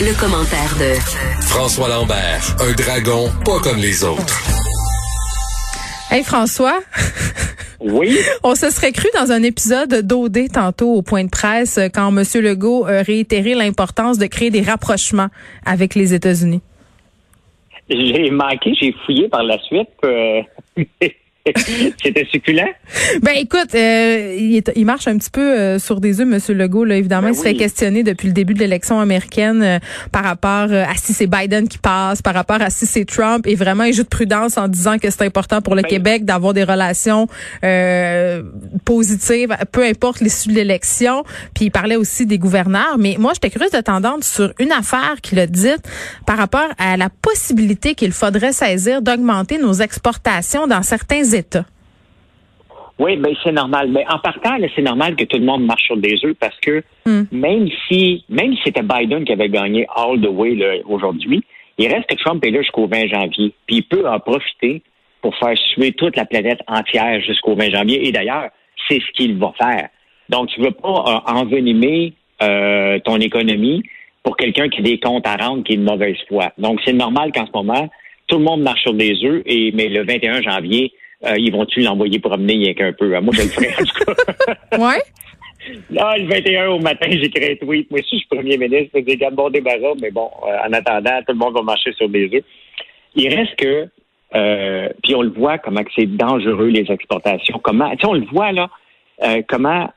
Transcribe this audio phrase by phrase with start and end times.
[0.00, 0.94] Le, commentaire de
[1.42, 4.40] François Lambert, un dragon pas comme les autres.
[6.10, 6.80] Hey François.
[7.80, 8.18] Oui.
[8.42, 12.24] On se serait cru dans un épisode d'OD tantôt au point de presse quand M.
[12.42, 15.28] Legault a réitéré l'importance de créer des rapprochements
[15.64, 16.60] avec les États-Unis.
[17.88, 19.88] J'ai manqué, j'ai fouillé par la suite.
[20.04, 20.42] Euh,
[22.02, 22.68] C'était succulent?
[23.22, 24.36] Ben écoute, euh,
[24.76, 26.84] il, marche un petit peu euh, sur des œufs, Monsieur Legault.
[26.84, 29.78] Là, évidemment, ben il se fait questionner depuis le début de l'élection américaine euh,
[30.12, 33.46] par rapport à si c'est Biden qui passe, par rapport à si c'est Trump.
[33.46, 36.24] Et vraiment, il joue de prudence en disant que c'est important pour le ben Québec
[36.26, 37.26] d'avoir des relations
[38.84, 41.24] positives, peu importe l'issue de l'élection.
[41.54, 42.96] Puis il parlait aussi des gouverneurs.
[42.98, 45.82] Mais moi, j'étais curieuse de t'entendre sur une affaire qu'il a dite
[46.26, 51.64] par rapport à la possibilité qu'il faudrait saisir d'augmenter nos exportations dans certains États.
[52.98, 53.88] Oui, ben c'est normal.
[53.90, 56.82] Mais en partant, c'est normal que tout le monde marche sur des œufs parce que
[57.06, 57.22] hmm.
[57.32, 61.42] même si même si c'était Biden qui avait gagné all the way aujourd'hui,
[61.78, 63.54] il reste que Trump est là jusqu'au 20 janvier.
[63.66, 64.82] Puis il peut en profiter
[65.22, 68.06] pour faire suer toute la planète entière jusqu'au 20 janvier.
[68.06, 68.50] Et d'ailleurs,
[68.86, 69.88] c'est ce qu'il va faire.
[70.28, 73.82] Donc, tu ne veux pas euh, envenimer euh, ton économie
[74.22, 76.52] pour quelqu'un qui a des comptes à rendre qui est de mauvaise foi.
[76.58, 77.88] Donc, c'est normal qu'en ce moment,
[78.26, 79.42] tout le monde marche sur des œufs.
[79.46, 80.92] Et mais le 21 janvier,
[81.24, 83.08] euh, ils vont-tu l'envoyer promener rien qu'un peu?
[83.20, 84.78] Moi, je le ferai, en tout cas.
[84.78, 85.00] ouais?
[85.90, 87.90] Là, le 21 au matin, j'écris un tweet.
[87.90, 88.90] Moi aussi, je suis premier ministre.
[88.94, 92.08] Je dis, bon débarras, mais bon, euh, en attendant, tout le monde va marcher sur
[92.08, 92.44] des œufs.
[93.14, 93.88] Il reste que,
[94.34, 97.60] euh, puis on le voit, comment c'est dangereux, les exportations.
[97.62, 98.70] Comment, tu sais, on le voit, là,
[99.24, 99.90] euh, comment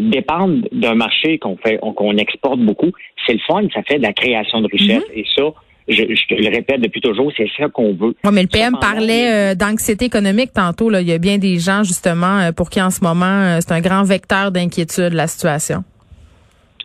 [0.00, 2.92] dépendre d'un marché qu'on fait, qu'on exporte beaucoup.
[3.26, 5.04] C'est le fun, ça fait de la création de richesse.
[5.10, 5.18] Mm-hmm.
[5.18, 5.42] Et ça,
[5.88, 8.14] je, te le répète depuis toujours, c'est ça qu'on veut.
[8.24, 10.90] Oui, mais le PM parlait euh, d'anxiété économique tantôt.
[10.90, 11.00] Là.
[11.00, 13.72] Il y a bien des gens, justement, euh, pour qui en ce moment, euh, c'est
[13.72, 15.84] un grand vecteur d'inquiétude, la situation.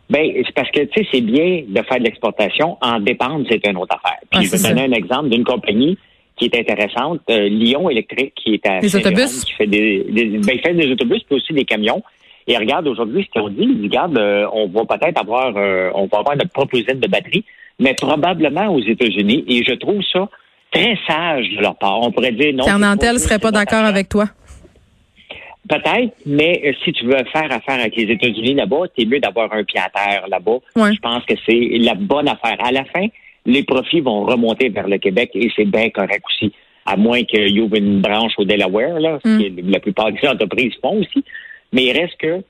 [0.08, 2.76] Ben, c'est parce que, tu sais, c'est bien de faire de l'exportation.
[2.80, 4.18] En dépendre, c'est une autre affaire.
[4.30, 5.98] Puis, je vais donner un exemple d'une compagnie
[6.36, 9.44] qui est intéressante, Lyon Électrique, qui est à les autobus?
[9.44, 12.02] qui fait des, ben, il fait des autobus, puis aussi des camions.
[12.46, 13.68] Et regarde aujourd'hui ce qu'ils ont dit.
[13.80, 14.18] Ils regarde,
[14.52, 15.54] on va peut-être avoir,
[15.94, 17.44] on va avoir notre propre usine de batterie
[17.78, 19.44] mais probablement aux États-Unis.
[19.48, 20.28] Et je trouve ça
[20.70, 22.00] très sage de leur part.
[22.00, 22.64] On pourrait dire non.
[22.78, 24.26] ne serait pas d'accord avec toi.
[25.68, 29.52] Peut-être, mais euh, si tu veux faire affaire avec les États-Unis là-bas, c'est mieux d'avoir
[29.52, 30.58] un pied à terre là-bas.
[30.76, 32.56] Je pense que c'est la bonne affaire.
[32.64, 33.06] À la fin,
[33.46, 36.52] les profits vont remonter vers le Québec et c'est bien correct aussi.
[36.84, 39.70] À moins qu'il y ait une branche au Delaware, là, ce que mm.
[39.70, 41.24] la plupart des entreprises font aussi.
[41.72, 42.42] Mais il reste que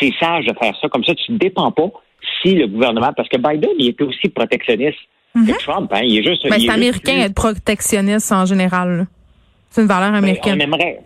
[0.00, 0.88] c'est sage de faire ça.
[0.88, 1.90] Comme ça, tu ne dépends pas
[2.42, 4.98] si le gouvernement, parce que Biden, il était aussi protectionniste
[5.34, 5.58] que mhm.
[5.58, 6.48] Trump, hein, il est juste.
[6.48, 9.06] Ben, c'est américain être protectionniste en général.
[9.70, 10.56] C'est une valeur ben, américaine.
[10.58, 11.00] on aimerait.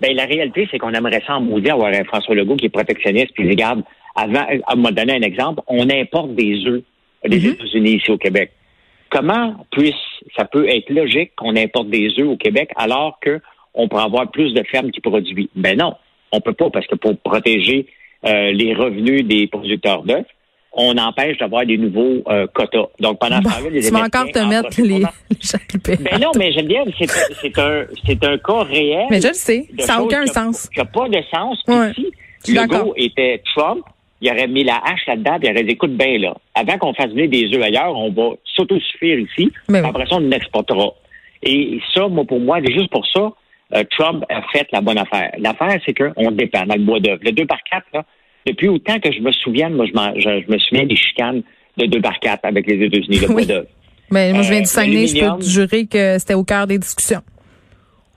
[0.00, 2.70] Ben, la réalité, c'est qu'on aimerait ça en maudit avoir un François Legault qui est
[2.70, 3.82] protectionniste, puis regarde,
[4.14, 6.82] avant, à me donner un exemple, on importe des œufs
[7.28, 7.52] des mhm.
[7.52, 8.52] États-Unis ici au Québec.
[9.10, 9.94] Comment puisse,
[10.36, 14.52] ça peut être logique qu'on importe des œufs au Québec alors qu'on peut avoir plus
[14.52, 15.48] de fermes qui produisent?
[15.54, 15.94] Ben non,
[16.32, 17.86] on peut pas parce que pour protéger
[18.26, 20.26] euh, les revenus des producteurs d'œufs,
[20.76, 22.86] on empêche d'avoir des nouveaux euh, quotas.
[23.00, 25.00] Donc, pendant ce temps-là, les Tu vas encore te mettre les,
[26.02, 29.06] Ben non, mais j'aime bien, c'est un, c'est un cas réel.
[29.10, 30.68] Mais je le sais, ça n'a aucun sens.
[30.74, 31.62] Ça n'a pas de sens.
[31.94, 33.84] Puis si Legault était Trump,
[34.20, 36.94] il aurait mis la hache là-dedans, puis il aurait dit, écoute bien, là, avant qu'on
[36.94, 40.92] fasse venir des œufs ailleurs, on va s'autosuffire ici, ben après ça, on exportera.
[41.42, 43.32] Et ça, moi, pour moi, juste pour ça,
[43.74, 45.30] euh, Trump a fait la bonne affaire.
[45.38, 47.20] L'affaire, c'est qu'on dépend dans le bois d'œuvre.
[47.22, 48.04] Le 2 par 4, là,
[48.46, 51.42] depuis autant que je me souviens, moi, je, me souviien des chicanes
[51.76, 53.46] de deux par quatre avec les États-Unis, oui.
[54.10, 56.66] Mais moi, je viens du euh, Saguenay, je peux te jurer que c'était au cœur
[56.66, 57.22] des discussions.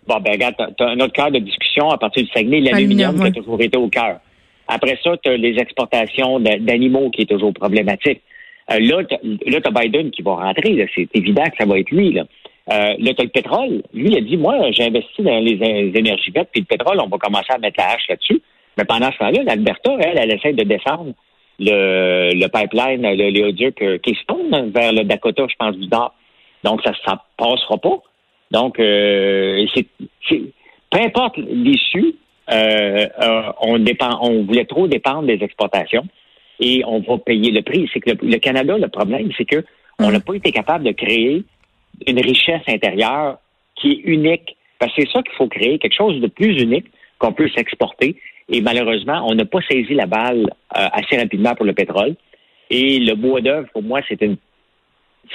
[0.06, 3.20] Bon, ben, regarde, tu as un autre cœur de discussion à partir du Saguenay, l'aluminium
[3.20, 4.20] qui a toujours été au cœur.
[4.68, 8.22] Après ça, tu as les exportations d'animaux qui est toujours problématique.
[8.72, 10.88] Euh, là, tu as Biden qui va rentrer.
[10.94, 12.14] C'est évident que ça va être lui.
[12.14, 12.24] Là,
[12.72, 13.82] euh, là tu as le pétrole.
[13.94, 15.58] Lui, il a dit, moi, j'ai investi dans les,
[15.96, 18.42] énergies vertes, puis le pétrole, on va commencer à mettre la hache là-dessus.
[18.78, 21.14] Mais pendant ce temps-là, l'Alberta, elle, elle essaie de descendre
[21.60, 26.14] le, le pipeline, le léoduc euh, Keystone vers le Dakota, je pense, du Nord.
[26.64, 28.02] Donc, ça ne passera pas.
[28.52, 29.88] Donc, euh, c'est,
[30.90, 32.16] peu importe l'issue,
[32.50, 36.06] euh, euh, on dépend, on voulait trop dépendre des exportations
[36.60, 37.90] et on va payer le prix.
[37.94, 39.64] C'est que le, Canada, le problème, c'est que
[40.00, 41.44] on n'a pas été capable de créer
[42.06, 43.38] une richesse intérieure
[43.76, 44.56] qui est unique.
[44.80, 46.86] Parce que c'est ça qu'il faut créer, quelque chose de plus unique
[47.20, 48.16] qu'on peut s'exporter.
[48.50, 52.16] Et malheureusement, on n'a pas saisi la balle euh, assez rapidement pour le pétrole.
[52.70, 54.38] Et le bois d'œuvre, pour moi, c'est une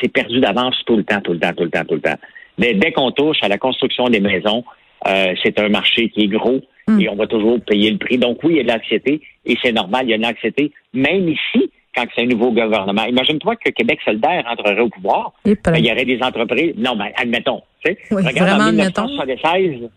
[0.01, 2.17] c'est perdu d'avance tout le temps, tout le temps, tout le temps, tout le temps.
[2.57, 4.65] Mais dès qu'on touche à la construction des maisons,
[5.07, 7.01] euh, c'est un marché qui est gros mm.
[7.01, 8.19] et on va toujours payer le prix.
[8.19, 10.73] Donc oui, il y a de l'anxiété et c'est normal, il y a de l'anxiété.
[10.95, 13.05] Même ici, quand c'est un nouveau gouvernement.
[13.05, 15.33] Imagine-toi que Québec solidaire rentrerait au pouvoir.
[15.45, 16.75] Ben, il y aurait des entreprises.
[16.77, 17.63] Non, mais admettons.
[17.85, 19.91] Tu sais, regarde en 1976.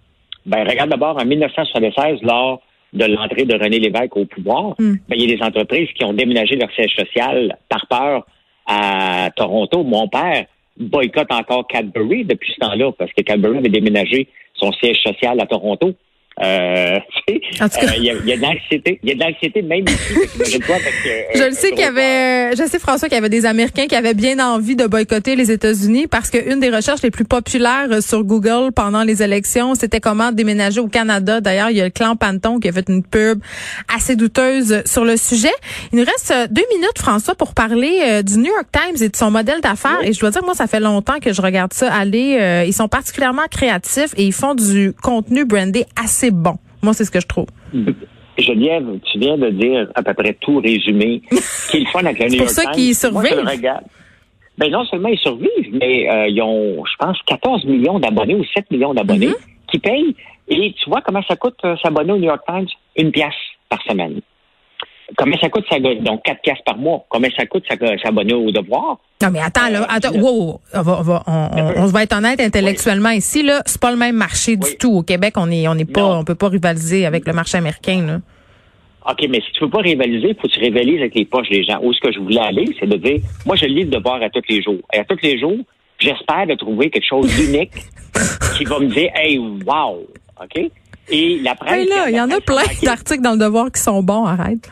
[0.46, 2.62] Ben, regarde d'abord en 1976, lors
[2.96, 4.96] de l'entrée de René Lévesque au pouvoir, hmm.
[5.08, 8.26] ben, il y a des entreprises qui ont déménagé leur siège social par peur
[8.66, 9.84] à Toronto.
[9.84, 10.46] Mon père
[10.78, 15.46] boycotte encore Cadbury depuis ce temps-là, parce que Cadbury avait déménagé son siège social à
[15.46, 15.94] Toronto.
[16.44, 17.00] Euh,
[17.30, 20.16] il y, a, de l'anxiété, il y a de l'anxiété même ici.
[21.34, 23.96] je le sais qu'il y avait, je sais François qu'il y avait des Américains qui
[23.96, 28.26] avaient bien envie de boycotter les États-Unis parce qu'une des recherches les plus populaires sur
[28.26, 31.40] Google pendant les élections, c'était comment déménager au Canada.
[31.40, 33.40] D'ailleurs, il y a le clan Panton qui a fait une pub
[33.96, 35.54] assez douteuse sur le sujet.
[35.94, 39.32] Il nous reste deux minutes, François, pour parler du New York Times et de son
[39.32, 40.00] modèle d'affaires.
[40.04, 42.66] Et je dois dire, moi, ça fait longtemps que je regarde ça aller.
[42.68, 46.56] ils sont particulièrement créatifs et ils font du contenu brandé assez bon.
[46.82, 47.48] Moi, c'est ce que je trouve.
[48.38, 51.22] Geneviève, tu viens de dire à peu près tout résumé.
[51.72, 53.44] Qu'ils font avec le New York C'est pour ça qu'ils survivent.
[54.58, 58.44] Ben non seulement ils survivent, mais euh, ils ont, je pense, 14 millions d'abonnés ou
[58.56, 59.70] 7 millions d'abonnés mm-hmm.
[59.70, 60.16] qui payent.
[60.48, 62.68] Et tu vois comment ça coûte euh, s'abonner au New York Times?
[62.96, 63.34] Une pièce
[63.68, 64.22] par semaine.
[65.18, 67.06] Combien ça coûte, ça, donc 4 pièces par mois?
[67.10, 67.64] Combien ça coûte
[68.04, 68.98] s'abonner au devoir?
[69.22, 73.62] Non, mais attends, là, attends, wow, On, va, on, va être honnête intellectuellement ici, là.
[73.66, 74.98] C'est pas le même marché du tout.
[74.98, 78.04] Au Québec, on est, on est pas, on peut pas rivaliser avec le marché américain,
[78.06, 78.20] là.
[79.08, 81.50] OK, mais si tu veux pas rivaliser, il faut que tu rivalises avec les poches
[81.50, 81.80] des gens.
[81.84, 84.30] Où ce que je voulais aller, c'est de dire, moi, je lis le devoir à
[84.32, 84.82] tous les jours.
[84.92, 85.60] Et à tous les jours,
[86.00, 87.74] j'espère de trouver quelque chose d'unique
[88.58, 90.08] qui va me dire, hey, wow,
[90.42, 90.72] OK?
[91.10, 91.88] Et la presse.
[91.88, 94.68] là, il y en a plein d'articles dans le devoir qui sont bons, arrête.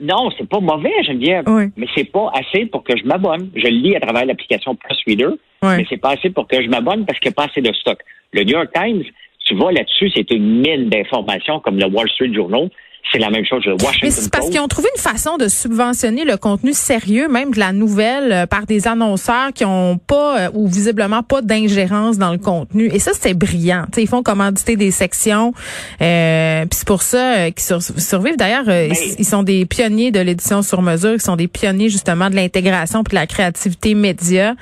[0.00, 1.64] Non, c'est pas mauvais, Geneviève, oui.
[1.76, 3.50] mais c'est pas assez pour que je m'abonne.
[3.54, 6.68] Je le lis à travers l'application Press Reader, mais c'est pas assez pour que je
[6.68, 7.98] m'abonne parce qu'il n'y a pas assez de stock.
[8.32, 9.02] Le New York Times,
[9.44, 12.70] tu vois là-dessus, c'est une mine d'informations comme le Wall Street Journal
[13.12, 13.66] c'est la même chose.
[13.66, 17.58] Washington c'est parce qu'ils ont trouvé une façon de subventionner le contenu sérieux, même de
[17.58, 22.32] la nouvelle, euh, par des annonceurs qui ont pas euh, ou visiblement pas d'ingérence dans
[22.32, 22.88] le contenu.
[22.92, 23.86] Et ça, c'est brillant.
[23.96, 25.52] ils font commanditer des sections.
[26.00, 28.36] Euh, Puis c'est pour ça euh, qu'ils survivent.
[28.36, 31.14] D'ailleurs, ils, sont des pionniers de l'édition sur mesure.
[31.14, 34.54] Ils sont des pionniers justement de l'intégration puis de la créativité média.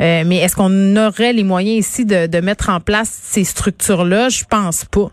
[0.00, 4.28] mais est-ce qu'on aurait les moyens ici de, de mettre en place ces structures-là?
[4.28, 5.10] Je pense pas.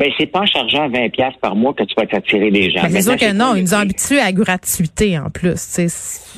[0.00, 2.80] Ben, c'est pas en chargeant 20 pièces par mois que tu vas t'attirer des gens.
[2.84, 5.78] Ben, c'est sûr que non, ils nous ont habitués à gratuité en plus.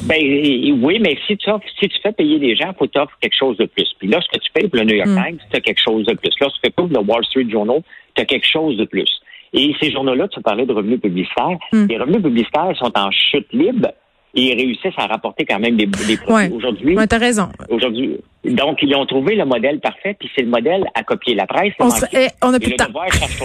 [0.03, 1.49] Ben, oui, mais si tu,
[1.79, 3.89] si tu fais payer des gens, faut t'offrir quelque chose de plus.
[4.01, 5.15] Puis lorsque tu payes pour le New York mm.
[5.15, 6.31] Times, tu as quelque chose de plus.
[6.41, 7.83] Lorsque tu payes pour le Wall Street Journal,
[8.17, 9.09] tu as quelque chose de plus.
[9.53, 11.59] Et ces journaux-là, tu parlais de revenus publicitaires.
[11.73, 11.87] Mm.
[11.87, 13.93] Les revenus publicitaires sont en chute libre
[14.35, 16.53] et ils réussissent à rapporter quand même des, des produits.
[16.55, 17.49] Aujourd'hui, ouais, t'as raison.
[17.69, 21.35] Aujourd'hui, donc ils ont trouvé le modèle parfait, puis c'est le modèle à copier.
[21.35, 22.07] La presse, on, se,
[22.43, 22.87] on a plus de temps.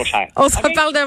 [0.04, 0.28] Cher.
[0.36, 1.06] On se reparle demain.